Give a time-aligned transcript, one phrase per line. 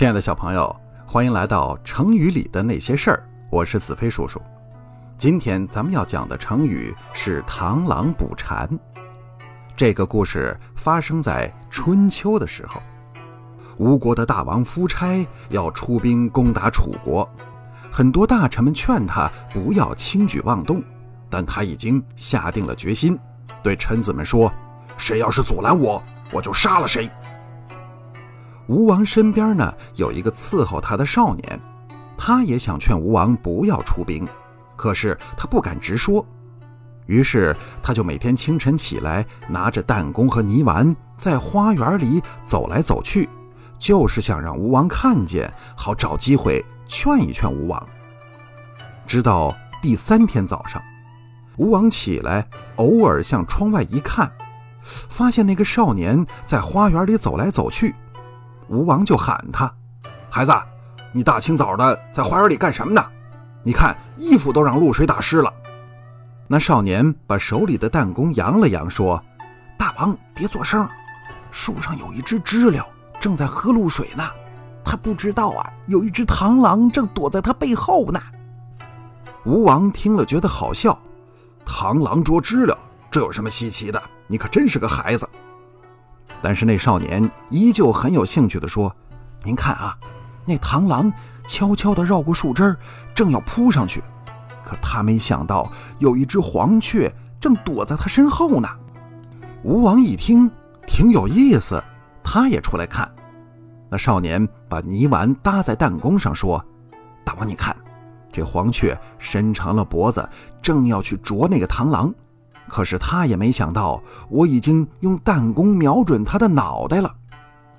[0.00, 3.28] 亲爱的小朋友，欢迎来到成语里的那些事儿。
[3.50, 4.40] 我是子飞叔叔。
[5.18, 8.66] 今天咱们要讲的成语是“螳螂捕蝉”。
[9.76, 12.80] 这个故事发生在春秋的时候，
[13.76, 17.28] 吴国的大王夫差要出兵攻打楚国，
[17.92, 20.82] 很多大臣们劝他不要轻举妄动，
[21.28, 23.18] 但他已经下定了决心，
[23.62, 24.50] 对臣子们说
[24.96, 27.06] ：“谁要是阻拦我，我就杀了谁。”
[28.70, 31.60] 吴王身边呢有一个伺候他的少年，
[32.16, 34.24] 他也想劝吴王不要出兵，
[34.76, 36.24] 可是他不敢直说，
[37.06, 43.28] 于是他就每天清晨起来，拿着弹弓和泥丸，在花园里走来走去，
[43.76, 47.84] 就是想让吴王看见，好找机会劝一劝吴王。
[49.04, 50.80] 直到第三天早上，
[51.56, 52.46] 吴王起来，
[52.76, 54.30] 偶尔向窗外一看，
[54.84, 57.92] 发现那个少年在花园里走来走去。
[58.70, 59.70] 吴王就喊他
[60.30, 60.52] ：“孩子，
[61.12, 63.04] 你大清早的在花园里干什么呢？
[63.64, 65.52] 你看衣服都让露水打湿了。”
[66.46, 69.20] 那少年把手里的弹弓扬了扬，说
[69.76, 70.88] ：“大王别作声，
[71.50, 72.86] 树上有一只知了
[73.20, 74.22] 正在喝露水呢。
[74.84, 78.22] 他不知道啊，有一只螳螂正躲在他背后呢。”
[79.44, 80.96] 吴王听了觉得好笑
[81.66, 82.78] ：“螳螂捉知了，
[83.10, 84.00] 这有什么稀奇的？
[84.28, 85.28] 你可真是个孩子。”
[86.42, 88.94] 但是那少年依旧很有兴趣地说
[89.44, 89.96] ：“您看啊，
[90.46, 91.12] 那螳螂
[91.46, 92.76] 悄悄地绕过树枝，
[93.14, 94.02] 正要扑上去，
[94.64, 98.68] 可他没想到有一只黄雀正躲在他身后呢。”
[99.62, 100.50] 吴王一听，
[100.86, 101.82] 挺有意思，
[102.24, 103.10] 他也出来看。
[103.90, 106.64] 那少年把泥丸搭在弹弓上，说
[107.22, 107.76] ：“大王，你看，
[108.32, 110.26] 这黄雀伸长了脖子，
[110.62, 112.10] 正要去啄那个螳螂。”
[112.70, 117.12] 可是他也没想到，我已经用弹弓瞄准他的脑袋了。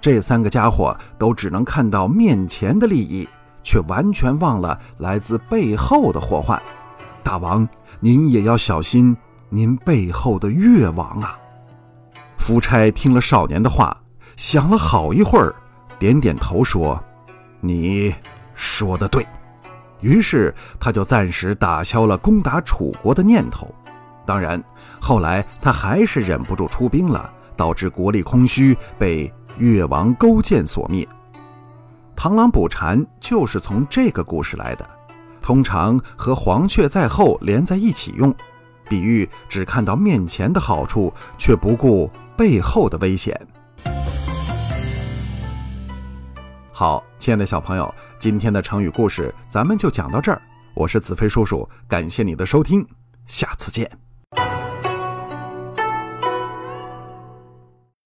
[0.00, 3.28] 这三个家伙都只能看到面前的利益，
[3.62, 6.60] 却完全忘了来自背后的祸患。
[7.22, 7.68] 大王，
[8.00, 9.14] 您也要小心
[9.50, 11.38] 您背后的越王啊！
[12.38, 13.94] 夫差听了少年的话，
[14.36, 15.54] 想了好一会儿，
[15.98, 16.98] 点点头说
[17.60, 18.14] ：“你
[18.54, 19.26] 说的对。”
[20.00, 23.68] 于是他就暂时打消了攻打楚国的念头。
[24.28, 24.62] 当然，
[25.00, 31.08] 后来他还是忍不住出兵了，导致国力空虚，被越王勾践所灭。
[32.14, 34.86] 螳螂捕蝉就是从这个故事来的，
[35.40, 38.34] 通常和黄雀在后连在一起用，
[38.86, 43.34] 比喻只看到面前的好处，却不顾背后的危险。
[46.70, 50.42] 好，亲爱的小朋友，今天的成语故事咱们就讲到这儿。
[50.74, 52.86] 我是子飞叔叔，感谢你的收听，
[53.24, 53.90] 下次见。